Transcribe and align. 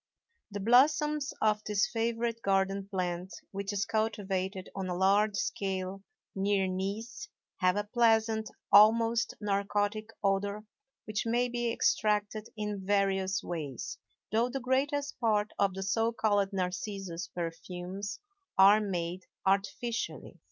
The 0.49 0.59
blossoms 0.59 1.31
of 1.43 1.63
this 1.63 1.85
favorite 1.85 2.41
garden 2.41 2.87
plant, 2.89 3.35
which 3.51 3.71
is 3.71 3.85
cultivated 3.85 4.67
on 4.75 4.87
a 4.89 4.95
large 4.97 5.35
scale 5.35 6.01
near 6.33 6.65
Nice, 6.65 7.27
have 7.57 7.75
a 7.75 7.83
pleasant, 7.83 8.49
almost 8.71 9.35
narcotic 9.39 10.09
odor 10.23 10.63
which 11.05 11.27
may 11.27 11.49
be 11.49 11.71
extracted 11.71 12.49
in 12.57 12.83
various 12.83 13.43
ways; 13.43 13.99
though 14.31 14.49
the 14.49 14.59
greatest 14.59 15.19
part 15.19 15.51
of 15.59 15.75
the 15.75 15.83
so 15.83 16.11
called 16.11 16.51
narcissus 16.51 17.27
perfumes 17.27 18.19
are 18.57 18.81
made 18.81 19.27
artificially. 19.45 20.39